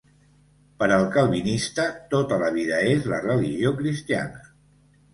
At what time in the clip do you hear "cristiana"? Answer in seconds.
3.83-4.47